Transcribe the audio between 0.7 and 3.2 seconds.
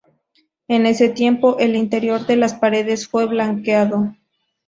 ese tiempo, el interior de las paredes